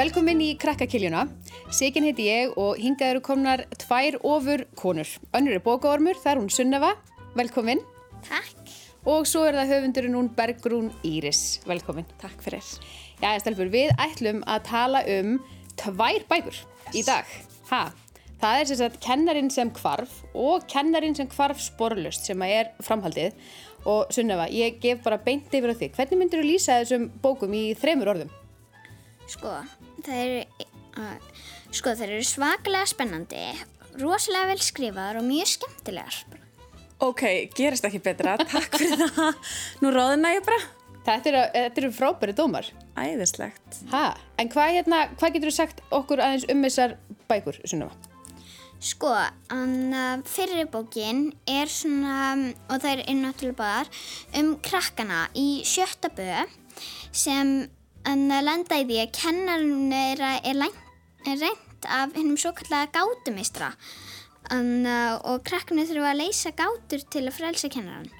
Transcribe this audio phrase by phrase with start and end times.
[0.00, 1.26] Velkomin í Krakkakiljuna.
[1.76, 5.10] Sigin heiti ég og hingað eru komnar tvær ofur konur.
[5.36, 6.92] Önnur er bókaormur, það er hún Sunneva.
[7.36, 7.82] Velkomin.
[8.24, 8.72] Takk.
[9.04, 11.60] Og svo er það höfundurinn hún Bergrún Íris.
[11.68, 12.08] Velkomin.
[12.22, 12.64] Takk fyrir.
[13.20, 15.36] Já, Stelfur, við ætlum að tala um
[15.84, 16.64] tvær bækur
[16.96, 17.36] í dag.
[17.68, 17.84] Ha,
[18.40, 23.36] það er sem sagt kennarin sem kvarf og kennarin sem kvarf sporlust sem er framhaldið.
[23.84, 25.92] Og Sunneva, ég gef bara beint yfir á þig.
[26.00, 28.39] Hvernig myndir þú lýsa þessum bókum í þremur orðum?
[29.30, 29.52] Sko,
[30.02, 30.66] það eru,
[30.98, 31.14] uh,
[31.70, 33.44] sko, það eru svakalega spennandi,
[34.00, 36.18] rosalega vel skrifaðar og mjög skemmtilegar.
[37.00, 37.22] Ok,
[37.56, 38.34] gerist ekki betra.
[38.42, 39.54] Takk fyrir það.
[39.80, 40.58] Nú róðina ég bara.
[41.06, 42.66] Þetta eru, þetta eru frábæri dómar.
[42.98, 43.80] Æðislegt.
[43.94, 44.04] Ha,
[44.36, 46.98] en hvað, hérna, hvað getur þú sagt okkur aðeins um þessar
[47.30, 47.94] bækur, Sunneva?
[48.84, 49.14] Sko,
[49.52, 52.34] en uh, fyrir bókin er svona,
[52.66, 53.98] og það er náttúrulega bara,
[54.40, 56.58] um krakkana í sjötta böð
[57.12, 57.68] sem
[58.08, 60.62] en, lenda í því að kennarinn er, er,
[61.26, 63.72] er reynt af hennum svo kallega gátumistra
[64.54, 68.10] en, uh, og krakkanu þurfa að leysa gátur til að frelsa kennarann.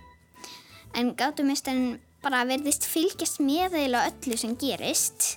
[0.96, 5.36] En gátumistarinn bara verðist fylgjast með eða öllu sem gerist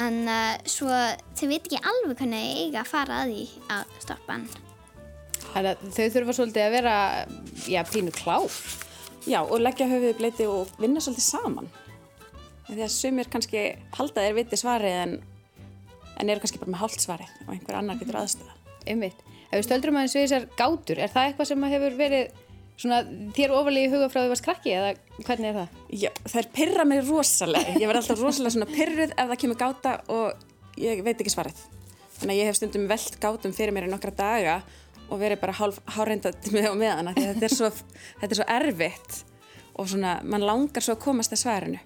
[0.00, 3.44] en uh, svo þau veit ekki alveg hvernig þau eiga að fara að því
[3.76, 4.48] að stoppa hann.
[5.46, 6.96] Þannig að þau þurfa svolítið að vera,
[7.70, 8.60] já, pínu klár.
[9.26, 11.70] Já, og leggja höfuðið bleiti og vinna svolítið saman.
[12.66, 13.62] Því að sumir kannski
[13.96, 15.14] halda þeir viti svarið en,
[16.18, 18.56] en eru kannski bara með hálft svarið og einhver annar getur aðstöða.
[18.86, 19.22] Einmitt.
[19.46, 22.42] Ef við stöldrum aðeins við þessar gátur, er það eitthvað sem að hefur verið
[22.76, 22.98] svona
[23.36, 24.90] þér ofalega í huga frá því varst krakki eða
[25.24, 25.78] hvernig er það?
[26.02, 27.76] Já, þær pyrra mig rosalega.
[27.78, 31.62] Ég verð alltaf rosalega svona pyrruð ef það kemur gáta og ég veit ekki svarið.
[32.18, 34.58] Þannig að ég hef stundum velt gátum fyrir mér í nokkra daga
[35.06, 37.72] og verið bara hálf háreindat með og með hana því að þetta er svo,
[38.20, 39.18] þetta er svo erfitt
[39.76, 41.80] og svona, mann langar svo að komast að svarinu.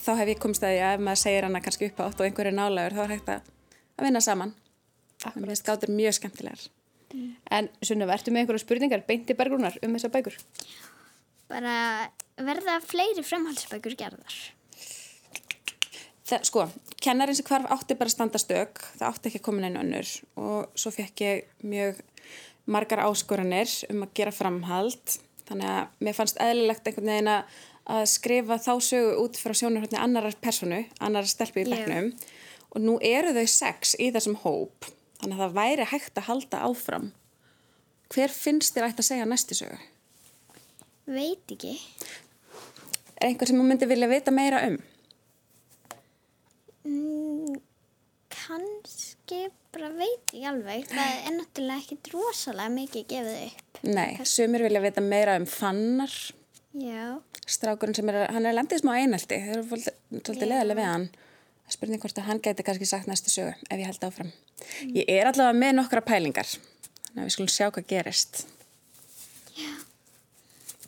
[0.00, 2.28] Þá hef ég komst að því að ef maður segir hana kannski upp átt og
[2.28, 3.50] einhverju nálagur þá er hægt að,
[3.98, 4.54] að vinna saman.
[5.34, 6.64] Mér finnst gátur mjög skemmtilegar.
[7.52, 10.38] En Sunneva, ertu með einhverju spurningar beinti bergrúnar um þessar bækur?
[11.52, 11.74] Bara
[12.40, 14.38] verða fleiri framhaldsbækur gerðar.
[16.32, 16.64] Það, sko,
[17.04, 20.12] kennarinn sem hvarf átti bara að standa stök, það átti ekki að koma neina önnur
[20.40, 22.00] og svo fekk ég mjög
[22.72, 27.58] margar áskoranir um að gera framhald þannig að mér fannst eðlilegt einhvern veginn að
[27.90, 31.74] að skrifa þá sögu út frá sjónarhóttni annarar personu, annarar stelpu í Já.
[31.74, 32.12] bekknum
[32.72, 34.86] og nú eru þau sex í þessum hóp
[35.20, 37.10] þannig að það væri hægt að halda áfram.
[38.12, 39.78] Hver finnst þér ætti að segja næstu sögu?
[41.12, 41.76] Veit ekki.
[43.18, 44.76] Er einhver sem þú myndi vilja vita meira um?
[46.86, 47.56] Mm,
[48.34, 50.86] kannski bara veit ekki alveg.
[50.90, 53.82] Það er náttúrulega ekkit rosalega mikið gefið upp.
[53.82, 56.14] Nei, sumir vilja vita meira um fannar
[56.72, 57.20] Já.
[57.46, 60.48] strákurinn sem er, hann er landið smá einaldi, þeir eru svolítið, Já.
[60.48, 61.06] leðilega við hann.
[61.12, 64.32] Það er spurning hvort að hann geti kannski sagt næstu sögu ef ég held áfram.
[64.94, 68.44] Ég er allavega með nokkra pælingar, þannig að við skulum sjá hvað gerist.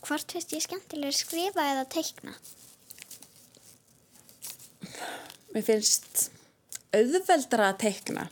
[0.04, 2.34] Hvort finnst ég skemmtilega skrifa eða teikna?
[5.54, 6.26] Mér finnst
[6.94, 8.26] auðveldara að teikna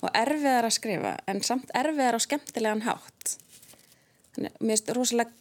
[0.00, 3.36] og erfiðar að skrifa en samt erfiðar á skemmtilegan hátt.
[4.34, 5.39] Þannig að mér finnst rosalega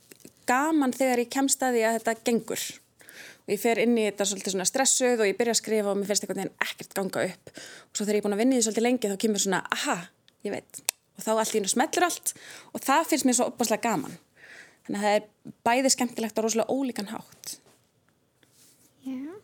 [0.49, 2.63] gaman þegar ég kemst að því að þetta gengur.
[3.49, 5.97] Og ég fer inn í þetta svolítið svona stressuð og ég byrja að skrifa og
[5.97, 7.51] mér finnst einhvern veginn ekkert ganga upp.
[7.55, 9.61] Og svo þegar ég er búin að vinna í því svolítið lengi þá kemur svona,
[9.73, 9.95] aha,
[10.45, 10.81] ég veit.
[11.17, 12.33] Og þá allt í hennu smellur allt
[12.73, 14.19] og það finnst mér svo opaslega gaman.
[14.85, 17.55] Þannig að það er bæði skemmtilegt og rosalega ólíkan hátt.
[19.05, 19.39] Já.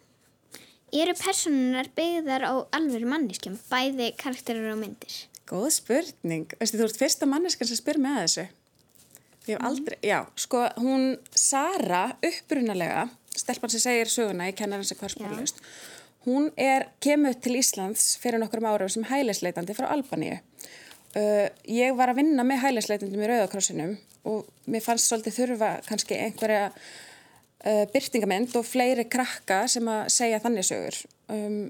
[0.96, 5.18] Eru personunar byggðar á alvöru manneskjum, bæði karakterir og myndir?
[5.50, 6.54] Góð spurning.
[6.58, 8.46] Veistu, þú ert fyrsta manneskan sem spyr með þessu.
[9.46, 13.06] Ég hef aldrei, já, sko, hún Sara, upprunalega,
[13.38, 15.62] stelpan sem segir söguna í kennarinn sem hvar spórlust,
[16.26, 20.40] hún er, kemur til Íslands fyrir nokkrum árum sem hælisleitandi frá Albaníu.
[21.16, 23.94] Uh, ég var að vinna með hælisleitandum í Rauðakrossinum
[24.28, 30.42] og mér fannst svolítið þurfa kannski einhverja uh, byrtingamind og fleiri krakka sem að segja
[30.44, 30.98] þannig sögur.
[31.30, 31.62] Um,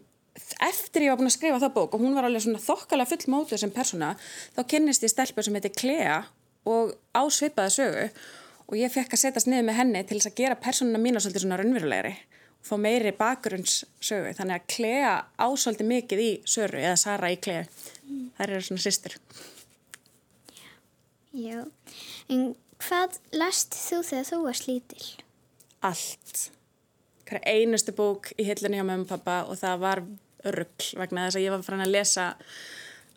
[0.63, 3.35] eftir ég var búin að skrifa það bók og hún var alveg svona þokkalega full
[3.35, 4.15] mótuð sem persóna,
[4.55, 6.23] þá kynnist ég stelpur sem heitir Klea
[6.65, 8.05] og ásvipaða sögu.
[8.65, 11.45] Og ég fekk að setjast niður með henni til þess að gera persónuna mína svolítið
[11.45, 14.31] svona raunverulegri og fá meiri bakgrunnssögu.
[14.39, 17.67] Þannig að Klea ásvöldi mikið í Söru eða Sara í Klea
[18.37, 19.19] þær eru svona sýstur
[21.35, 21.65] Já.
[22.31, 25.05] En hvað last þú þegar þú varst lítil?
[25.85, 26.51] allt.
[27.25, 30.01] Hver einustu bók í hillunni hjá mömmu og pappa og það var
[30.55, 32.25] rugg vegna þess að ég var farin að lesa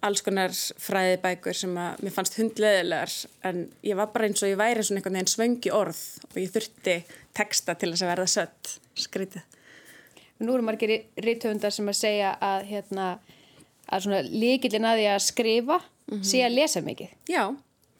[0.06, 3.14] alls konar fræðibækur sem að mér fannst hundleðilegar
[3.50, 6.52] en ég var bara eins og ég væri svona einhvern veginn svöngi orð og ég
[6.54, 6.96] þurfti
[7.36, 9.46] texta til þess að verða sött skrítið.
[10.38, 13.08] Nú eru margir rithöfundar sem að segja að hérna,
[13.90, 15.80] að svona líkillin að því að skrifa
[16.22, 17.16] sé að lesa mikið.
[17.28, 17.42] Já,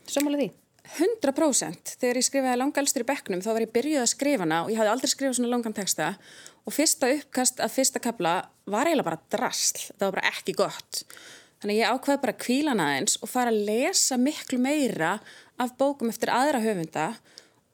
[0.08, 0.48] Sammála því?
[0.88, 4.70] 100% þegar ég skrifaði langalstur í bekknum þá var ég byrjuð að skrifa hana og
[4.72, 6.06] ég hafði aldrei skrifað svona langan texta
[6.64, 8.32] og fyrsta uppkast af fyrsta kapla
[8.68, 11.02] var eiginlega bara drasl, það var bara ekki gott
[11.62, 15.18] þannig ég ákveði bara að kvíla hana eins og fara að lesa miklu meira
[15.58, 17.10] af bókum eftir aðra höfunda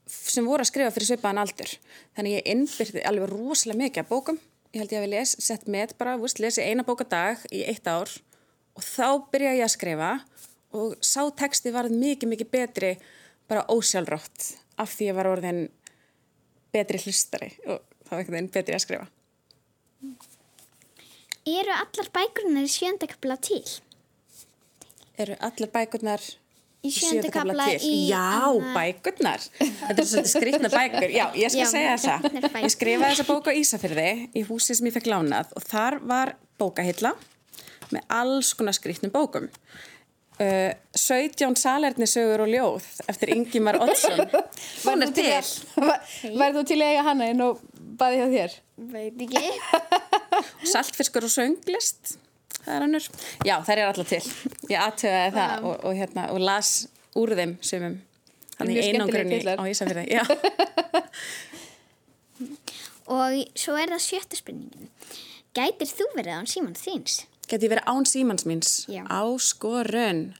[0.06, 1.76] sem voru að skrifa fyrir svipaðan aldur
[2.16, 4.40] þannig ég innbyrði alveg rosalega mikið af bókum
[4.74, 7.44] ég held ég að við les, sett með bara, vist, lesi eina bók að dag
[7.54, 8.10] í eitt ár
[8.74, 10.10] og þá byrjaði ég að skrifa
[10.74, 12.92] og sá texti varð mikið, mikið betri
[13.50, 15.66] bara ósjálfrátt af því ég var orðin
[16.74, 19.06] betri hlustari og þá einhvern veginn betri að skrifa.
[21.44, 23.60] Eru allar bækurinnar í sjöndakabla til?
[25.20, 26.22] Eru allar bækurnar
[26.84, 27.80] Í sjöunda kafla til?
[27.88, 29.40] í Já, anna- bækurnar.
[29.56, 31.06] Þetta er svolítið skrýtna bækur.
[31.14, 32.26] Já, ég skal Já, segja það.
[32.60, 36.34] Ég skrifaði þessa bók á Ísafyrði í húsi sem ég fekk lánað og þar var
[36.60, 37.14] bókahilla
[37.92, 39.48] með alls konar skrýtnum bókum.
[40.34, 44.24] Uh, 17 salernisögur og ljóð eftir Ingimar Oddsson.
[44.84, 45.30] Hún er til.
[46.36, 47.62] Værið þú til að eiga hana inn og
[47.96, 48.56] baði hjá þér?
[48.92, 49.44] Veit ekki.
[50.72, 52.16] Saltfiskur og sönglist
[52.64, 53.08] það er annur.
[53.44, 54.22] Já, þær er alltaf til
[54.72, 56.72] ég aðtöðaði það og, og, hérna, og las
[57.18, 58.00] úr þeim sumum
[58.56, 60.24] þannig Mjög einangrunni á Ísafirði Já,
[63.14, 64.88] Og svo er það sjötta spurningin.
[65.54, 67.18] Gætir þú verið án síman þíns?
[67.48, 69.04] geti ég verið án símans míns Já.
[69.08, 70.34] áskorun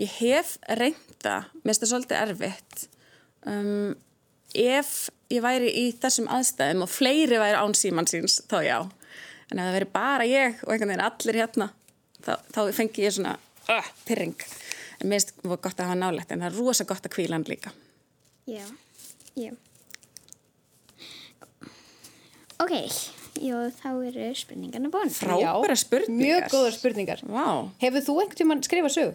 [0.00, 2.84] ég hef reynda mér finnst það svolítið erfitt
[3.48, 3.94] um,
[4.52, 4.92] ef
[5.32, 8.78] ég væri í þessum aðstæðum og fleiri væri án símans síns þá já
[9.52, 11.70] en ef það veri bara ég og einhvern veginn allir hérna
[12.24, 13.36] þá, þá fengi ég svona
[13.68, 14.36] uh, pyrring
[14.98, 17.38] en mér finnst það gott að hafa nálægt en það er rosa gott að kvíla
[17.38, 17.74] hann líka
[18.46, 18.64] Já.
[19.38, 19.52] Já.
[22.62, 22.72] Ok,
[23.42, 25.10] jú, þá eru spurningarna búin.
[25.14, 26.18] Frábæra spurningar.
[26.18, 27.22] Mjög góðar spurningar.
[27.26, 27.46] Vá.
[27.82, 29.14] Hefur þú einhvern tímann skrifað sögu?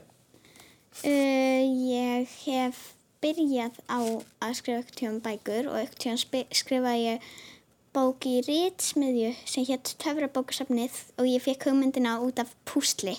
[1.03, 2.79] Uh, ég hef
[3.21, 7.29] byrjað á að skrifa eitthvað tíma bækur og eitthvað tíma skrifaði ég
[7.97, 13.15] bók í ritsmiðju sem hétt Töfrabókasafnið og ég fekk hugmyndina út af púsli.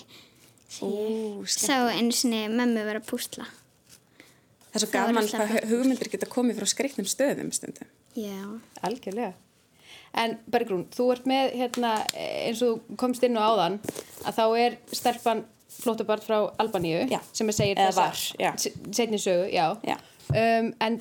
[0.85, 3.47] Ú, Sá einu sinni mömmu vera að púsla.
[4.69, 7.89] Það er svo gaman hvað hugmyndir geta komið frá skreitnum stöðum stundum.
[8.15, 8.39] Já.
[8.85, 9.33] Algjörlega.
[10.17, 13.79] En Bergrún, þú ert með hérna, eins og komst inn á áðan
[14.25, 15.43] að þá er stelpan
[15.79, 17.19] flóttabart frá Albaníu Já.
[17.33, 18.53] sem er segir var, já.
[18.57, 19.67] setni sögu, já.
[19.85, 19.99] Já.
[20.29, 20.97] Um, en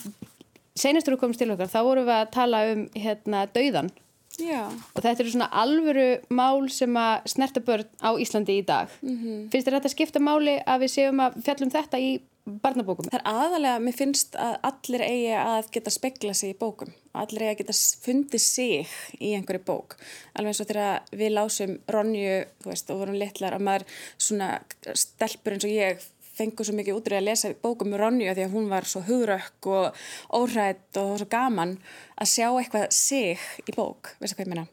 [0.78, 3.90] senastur þú komst til okkar, þá vorum við að tala um hérna dauðan
[4.38, 4.68] Já.
[4.70, 8.88] og þetta eru svona alvöru mál sem að snerta börn á Íslandi í dag.
[9.02, 9.16] Mhm.
[9.16, 9.50] -hmm.
[9.50, 12.20] Finnst þér þetta skipta máli að við séum að fjallum þetta í
[12.62, 13.08] barnabókum?
[13.10, 16.92] Það er aðalega, mér finnst að allir eigi að geta spegla sig í bókum.
[17.14, 18.86] Allir eigi að geta fundið sig
[19.20, 19.96] í einhverju bók.
[20.34, 23.84] Alveg eins og þegar við lásum Ronju, þú veist, og vorum litlar og maður
[24.16, 24.60] svona
[24.94, 26.06] stelpur eins og ég
[26.38, 29.68] fengur svo mikið útrúið að lesa bókum með Ronju því að hún var svo hugrökk
[29.72, 30.02] og
[30.38, 31.76] óhrætt og svo gaman
[32.18, 34.66] að sjá eitthvað sig í bók, veistu hvað ég meina?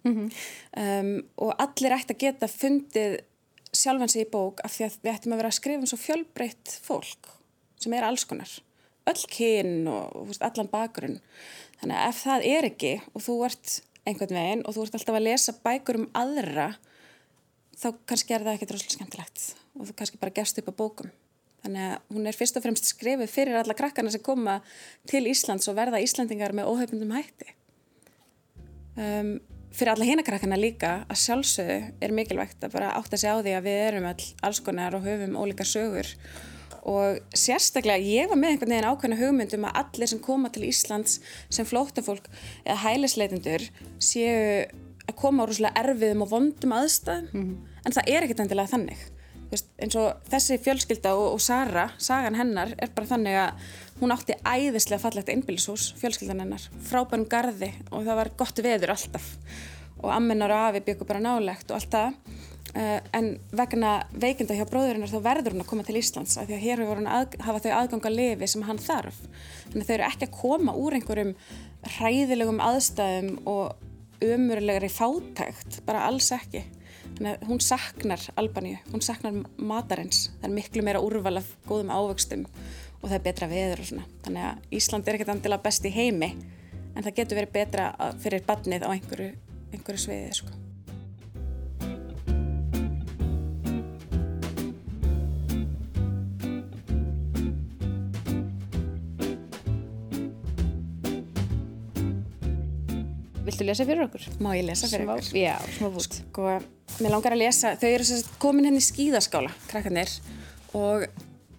[0.86, 1.16] um,
[1.46, 3.18] og allir ætti að geta fundið
[3.76, 6.00] sjálfan sig í bók af því að við ættum að vera að skrifa um svo
[6.00, 7.34] fjölbreytt fólk
[7.82, 8.52] sem er alls konar.
[9.06, 11.20] Öll kyn og veist, allan bakgrunn.
[11.82, 15.20] Þannig að ef það er ekki og þú ert einhvern veginn og þú ert alltaf
[15.20, 16.72] að lesa bækur um aðra
[17.76, 19.46] þá kannski er það ekki droslega skemmtilegt
[19.76, 21.12] og þú kannski bara gefst upp á bókum
[21.66, 24.60] þannig að hún er fyrst og fremst skrifið fyrir alla krakkana sem koma
[25.10, 27.54] til Íslands og verða Íslandingar með óhaupundum hætti.
[28.96, 29.38] Um,
[29.76, 33.56] fyrir alla hina krakkana líka að sjálfsögðu er mikilvægt að bara átta sig á því
[33.58, 36.12] að við erum all, alls konar og höfum ólíkar sögur.
[36.86, 41.18] Og sérstaklega ég var með einhvern veginn ákveðna hugmyndum að allir sem koma til Íslands
[41.50, 42.30] sem flóttafólk
[42.62, 43.66] eða hælisleitundur
[43.98, 44.38] séu
[45.06, 47.52] að koma á rúslega erfiðum og vondum aðstæðum.
[47.86, 49.02] En það er ekkert endilega þannig
[49.52, 53.70] veist, eins og þessi fjölskylda og, og Sara, sagan hennar er bara þannig að
[54.02, 59.30] hún átti æðislega fallegt einbýlishús, fjölskyldan hennar frábærum garði og það var gott veður alltaf.
[60.04, 62.20] Og ammennar og afi byggur bara nálegt og allt það.
[62.76, 66.58] Uh, en vegna veikinda hjá bróðurinnar þá verður hún að koma til Íslands af því
[66.58, 69.22] að hér að hafa þau aðgang að lifi sem hann þarf.
[69.70, 71.32] Þannig að þau eru ekki að koma úr einhverjum
[71.96, 76.66] hræðilegum aðstæðum og ömurlegri fátækt bara alls ekki
[77.16, 80.26] Þannig að hún saknar Albaníu, hún saknar matarins.
[80.42, 84.10] Það er miklu meira úrval af góðum ávöxtum og það er betra veður og svona.
[84.26, 86.34] Þannig að Ísland er ekkert andilega best í heimi
[86.92, 87.88] en það getur verið betra
[88.20, 89.32] fyrir badnið á einhverju,
[89.72, 90.36] einhverju sviði.
[90.42, 90.62] Sko.
[103.46, 104.24] Viltu lesa fyrir okkur?
[104.42, 105.36] Má ég lesa fyrir ykkur?
[105.38, 106.24] Já, smá bút.
[106.26, 106.58] Sko,
[107.00, 110.12] mér langar að lesa, þau eru komin henni í skíðaskála, krakkarnir
[110.78, 111.08] og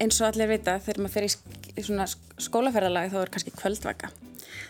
[0.01, 1.31] eins og allir vita þegar maður fer í,
[1.85, 2.07] svona
[2.41, 4.11] skólaferðalagi þá er kannski kvöldvaka.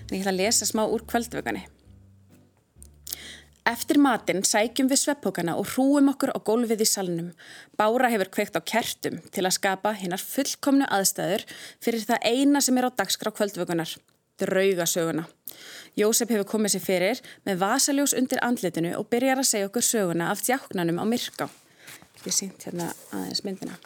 [0.08, 1.66] En ég ætla að lesa smá úr kvöldvökunni
[3.68, 7.34] Eftir matinn sækjum við sveppókana og hrúum okkur á gólfið í salnum.
[7.76, 11.44] Bára hefur kveikt á kertum til að skapa hinnar fullkomnu aðstæður
[11.84, 13.92] fyrir það eina sem er á dagskrá kvöldvökunar,
[14.42, 15.28] draugasöguna.
[15.98, 20.32] Jósef hefur komið sér fyrir með vasaljós undir andlitinu og byrjar að segja okkur söguna
[20.32, 21.50] af djáknanum á Myrká.
[22.26, 23.78] Ég sýnt hérna aðeins myndina.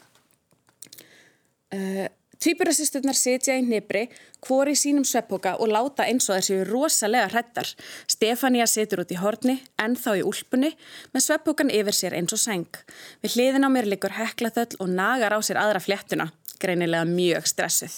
[1.71, 2.09] Uh,
[2.41, 4.07] Tvíburasisturnar sitja í hnibri,
[4.41, 7.69] hvori í sínum sveppoka og láta eins og þessi rosalega hrettar.
[8.09, 10.71] Stefania situr út í horni, ennþá í úlpunni,
[11.13, 12.79] með sveppokan yfir sér eins og seng.
[13.21, 16.31] Við hliðin á mér liggur heklaþöll og nagar á sér aðra fléttuna,
[16.61, 17.95] greinilega mjög stressuð.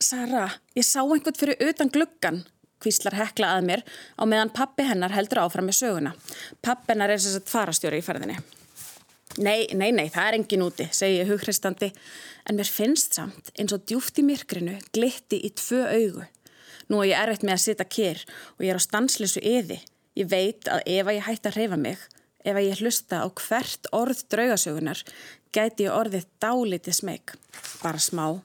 [0.00, 0.46] Sara,
[0.78, 2.44] ég sá einhvern fyrir utan gluggan,
[2.82, 3.82] hvíslar hekla að mér
[4.16, 6.14] á meðan pappi hennar heldur áfram með söguna.
[6.64, 8.38] Pappi hennar er þess að farastjóri í ferðinni.
[9.38, 11.92] Nei, nei, nei, það er engin úti, segi ég hughristandi,
[12.48, 16.24] en mér finnst samt eins og djúft í myrkrinu glitti í tvö augu.
[16.88, 18.24] Nú er ég erfitt með að sita kér
[18.56, 19.82] og ég er á stanslösu yði.
[20.18, 22.00] Ég veit að ef að ég hætti að reyfa mig,
[22.44, 25.02] ef ég hlusta á hvert orð draugasögunar,
[25.54, 27.34] gæti ég orðið dálítið smeg,
[27.82, 28.40] bara smá.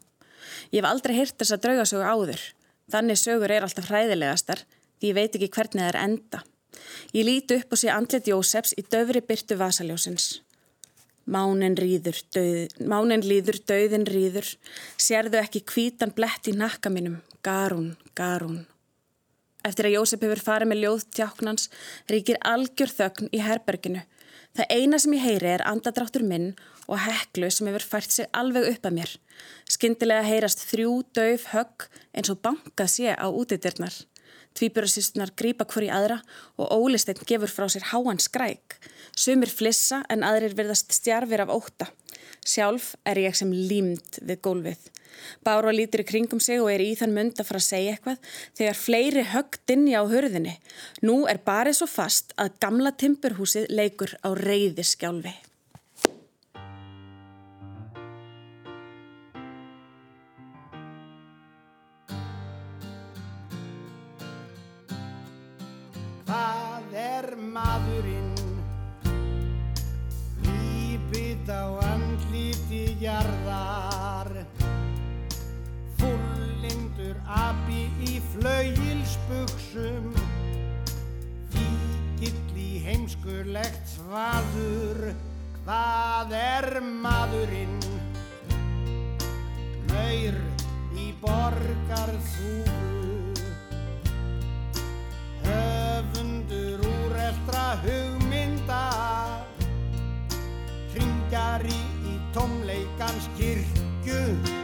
[0.71, 2.41] Ég hef aldrei heyrt þessa draugasögu áður.
[2.91, 4.63] Þannig sögur er alltaf hræðilegastar,
[5.00, 6.41] því ég veit ekki hvernig það er enda.
[7.13, 10.41] Ég líti upp og sé andlit Jósefs í döfri byrtu vasaljósins.
[11.23, 14.50] Mánin rýður, döð, mánin líður, döðin rýður,
[15.00, 18.65] sérðu ekki hvítan blett í nakka mínum, garún, garún.
[19.63, 21.70] Eftir að Jósef hefur farið með ljóð tjáknans
[22.12, 24.03] ríkir algjör þögn í herberginu.
[24.53, 26.51] Það eina sem ég heyri er andadráttur minn
[26.86, 29.13] og heklu sem hefur fært sig alveg upp að mér.
[29.72, 33.96] Skyndilega heyrast þrjú döf högg eins og bankað sé á útidirnar.
[34.57, 36.19] Tvíburasýstunar grípa hver í aðra
[36.57, 38.77] og Ólisteinn gefur frá sér háan skræk.
[39.15, 41.89] Sumir flissa en aðrir verðast stjarfir af óta.
[42.43, 44.89] Sjálf er ég sem límd við gólfið.
[45.45, 48.33] Bára lítur í kringum sig og er í þann mund að fara að segja eitthvað
[48.57, 50.57] þegar fleiri höggt inni á hörðinni.
[51.05, 54.86] Nú er barið svo fast að gamla timburhúsið leikur á reyði
[67.53, 68.31] maðurinn?
[70.45, 74.31] Lípið á andliti jarðar
[76.00, 80.10] Fullindur abi í flauilsbuxum
[81.53, 85.12] Fíkill í heimskulegt svaður
[85.63, 86.69] Hvað er
[87.05, 87.77] maðurinn?
[89.93, 90.39] Maur
[90.98, 92.73] í borgarþúfu Höfundur
[101.33, 104.62] Hringjari í tómleikans kirkju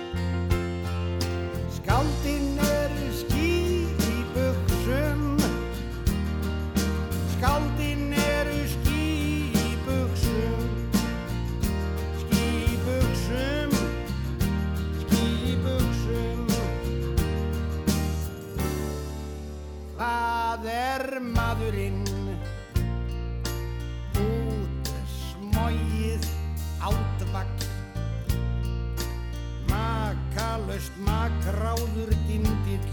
[31.99, 32.89] makráður dindill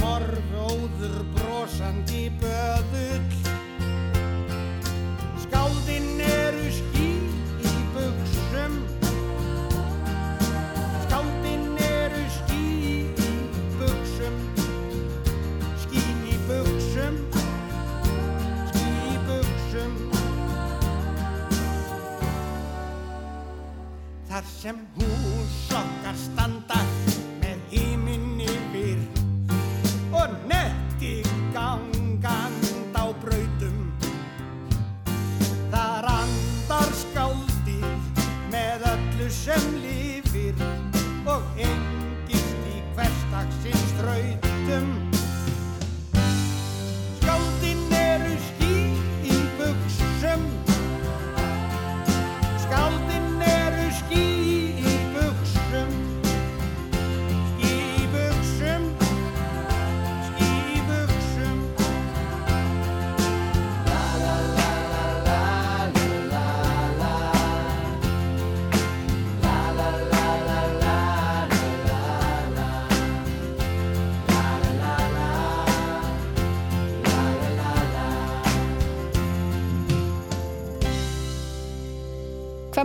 [0.00, 3.43] Morfóður brosandi böðull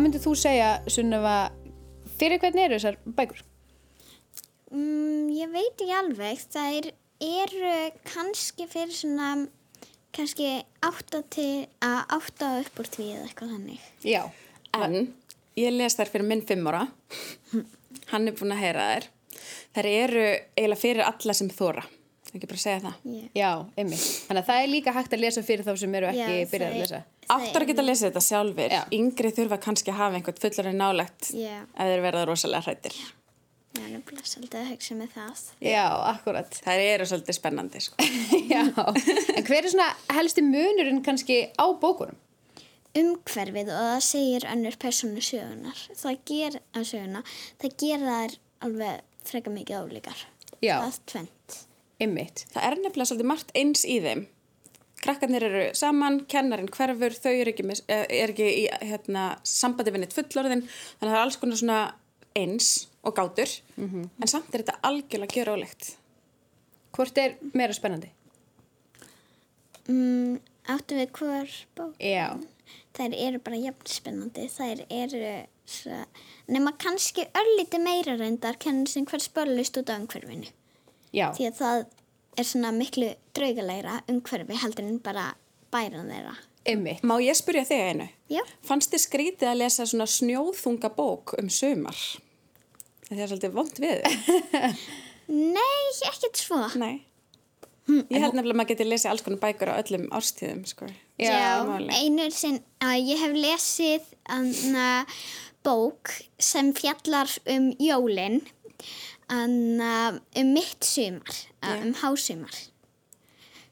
[0.10, 1.36] myndið þú segja, Sunneva,
[2.18, 3.44] fyrir hvernig eru þessar bækur?
[4.74, 6.42] Mm, ég veit ekki alveg.
[6.50, 6.88] Það er,
[7.44, 7.74] eru
[8.10, 9.30] kannski fyrir svona,
[10.16, 10.48] kannski
[10.86, 13.86] átta til að átta upp úr því eða eitthvað þannig.
[14.02, 14.24] Já.
[14.80, 14.98] En
[15.60, 16.88] ég les þær fyrir minn fimm ára.
[18.12, 19.10] Hann er búinn að heyra þær.
[19.78, 21.86] Þær eru eiginlega fyrir alla sem þóra.
[22.30, 22.98] Ekki bara að segja það.
[23.10, 23.30] Yeah.
[23.36, 24.04] Já, einmitt.
[24.30, 26.68] Þannig að það er líka hægt að lesa fyrir þá sem eru ekki Já, byrjað
[26.68, 27.00] að það- lesa.
[27.30, 28.76] Áttar að geta að lesa þetta sjálfur.
[28.76, 28.82] Já.
[29.00, 31.56] Yngri þurfa kannski að hafa einhvern fullarinn nálegt Já.
[31.74, 32.96] ef þeir verða rosalega hrættir.
[33.78, 35.42] Ég er nefnilega svolítið að hugsa með það.
[35.62, 36.56] Já, akkurat.
[36.66, 38.08] Það eru svolítið spennandi, sko.
[38.54, 38.64] Já.
[39.38, 42.18] En hver er svona helsti munurinn kannski á bókunum?
[42.98, 45.78] Umhverfið og það segir önnur persónu sögunar.
[45.94, 47.22] Það ger að söguna,
[47.62, 50.24] það gera þær alveg freka mikið ólíkar.
[50.66, 50.80] Já.
[50.82, 51.60] Það er tvent.
[52.00, 52.46] Einmitt.
[52.54, 54.28] Það er nefnilega svolítið margt eins í þeim.
[55.00, 59.94] Krakkarnir eru saman, kennarinn hverfur, þau eru ekki, með, eh, er ekki í hérna, sambandi
[59.96, 61.80] við neitt fullorðin, þannig að það er alls konar svona
[62.36, 62.70] eins
[63.04, 65.96] og gátur, en samt er þetta algjörlega gjör ólegt.
[66.92, 68.10] Hvort er meira spennandi?
[69.88, 71.96] Mm, áttu við hver bók?
[72.04, 72.36] Já.
[72.94, 74.50] Þær eru bara jafn spennandi.
[74.52, 75.48] Þær eru
[76.50, 80.50] nema kannski örlítið meira reyndar kennir sem hver spörlust út á umhverfinu.
[81.16, 81.32] Já.
[81.38, 81.84] Því að það
[82.40, 85.26] er svona miklu draugalegra umhverfi heldur en bara
[85.74, 86.38] bæran þeirra.
[86.70, 87.04] Einmitt.
[87.08, 88.08] Má ég spyrja þig einu?
[88.32, 88.42] Já.
[88.68, 92.00] Fannst þið skrítið að lesa svona snjóðþunga bók um sumar?
[93.10, 94.04] Það er svolítið vond við.
[95.60, 96.60] Nei, ekkert svo.
[96.82, 97.06] Nei.
[97.90, 100.90] Ég held nefnilega að maður geti lesið alls konar bækur á öllum árstíðum, sko.
[101.18, 101.90] Já, máli.
[101.90, 104.90] einu sinn að ég hef lesið anna,
[105.66, 107.72] bók sem fjallar um
[109.30, 111.82] jólin anna, um mitt sumar, yeah.
[111.84, 112.56] um hásumar.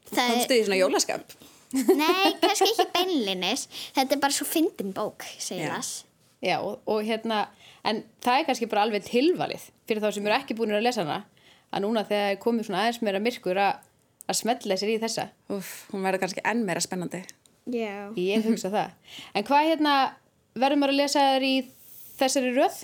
[0.08, 1.32] Það Komstu í svona jólaskap?
[1.72, 3.66] Nei, kannski ekki beinlinis.
[3.94, 5.74] Þetta er bara svo fyndin bók, segir Já.
[5.74, 6.04] það.
[6.38, 7.48] Já, og, og hérna,
[7.84, 11.02] en það er kannski bara alveg tilvalið fyrir þá sem eru ekki búin að lesa
[11.02, 11.24] hana,
[11.74, 13.82] að núna þegar er komið svona aðeins meira myrkur að,
[14.28, 15.26] að smetla sér í þessa.
[15.52, 17.24] Úf, hún verður kannski enn meira spennandi.
[17.68, 18.14] Já.
[18.16, 18.94] Ég hugsa það.
[19.36, 19.96] En hvað hérna,
[20.56, 21.54] verður maður að lesa þær í
[22.20, 22.78] þessari röð?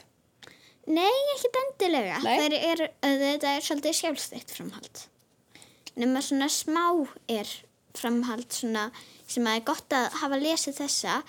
[0.91, 2.21] Nei, ekkert endilega.
[2.25, 2.35] Nei?
[2.39, 5.05] Það er, þetta er svolítið sjálfstætt framhald.
[5.95, 6.85] Nefna svona smá
[7.31, 7.51] er
[7.95, 8.89] framhald svona
[9.31, 11.21] sem að er gott að hafa lesið þessa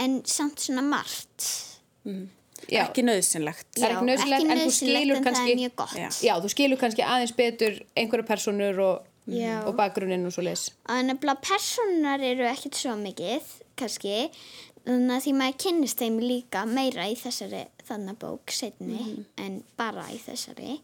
[0.00, 1.48] en samt svona margt.
[2.70, 2.84] Já.
[2.86, 3.68] Ekki nöðsynlegt.
[3.80, 5.42] Er ekki nauðsynlegt, en þú nauðsynlegt, skilur en kannski...
[5.42, 5.96] það er mjög gott.
[5.98, 6.08] Já.
[6.28, 9.56] Já, þú skilur kannski aðeins betur einhverja personur og, Já.
[9.66, 10.68] og bakgrunninn og svo leis.
[10.86, 13.50] að nefnilega personar eru ekkert svo mikið
[13.82, 14.16] kannski
[14.86, 20.08] þannig að því maður kynnist þeim líka meira í þessari þannig bók setni en bara
[20.12, 20.80] í þessari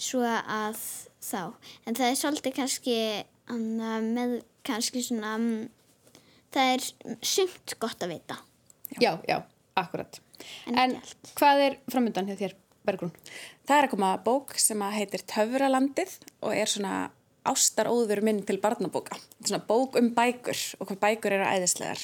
[0.00, 0.78] svo að
[1.20, 1.42] þá
[1.86, 3.00] en það er svolítið kannski
[3.50, 5.66] anna, með kannski svona mm,
[6.54, 6.86] það er
[7.26, 8.40] sumt gott að vita
[8.98, 9.42] Já, já,
[9.74, 10.20] akkurat.
[10.66, 10.96] En En,
[11.38, 12.54] hvað er framöndan hjá þér,
[12.86, 13.12] Bergrún?
[13.68, 16.94] Það er að koma bók sem heitir Töfralandið og er svona
[17.46, 19.18] ástaróður minn til barnabóka.
[19.44, 22.02] Svona bók um bækur og hvað bækur eru æðislegar.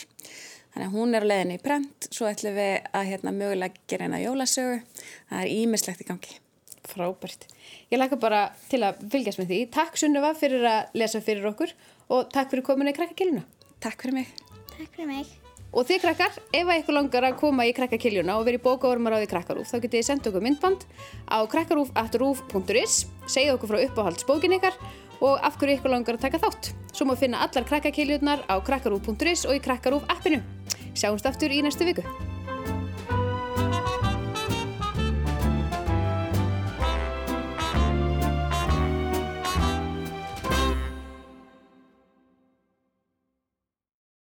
[0.77, 4.09] Þannig að hún er á leiðinni í prent, svo ætlum við að hérna mögulega gera
[4.11, 4.75] eina jólasögu.
[5.31, 6.37] Það er ímislegt í gangi.
[6.85, 7.49] Frábært.
[7.89, 9.63] Ég laka bara til að fylgjast með því.
[9.79, 11.73] Takk Sunneva fyrir að lesa fyrir okkur
[12.13, 13.47] og takk fyrir kominu í krakkakiluna.
[13.81, 14.37] Takk fyrir mig.
[14.77, 15.35] Takk fyrir mig
[15.77, 19.21] Og þið krakkar, ef að ykkur langar að koma í krakkakiljuna og verið bókaormar á
[19.21, 20.87] því krakkarúf, þá getið þið sendt okkur myndband
[21.29, 22.95] á krakkarúf.rúf.is,
[23.29, 24.79] segja okkur frá uppáhaldsbókin ykkar
[25.21, 26.73] og af hverju ykkur langar að taka þátt.
[26.93, 30.43] Svo má finna allar krakkakiljunar á krakkarúf.is og í krakkarúf appinu.
[30.97, 32.05] Sjáumst aftur í næstu viku.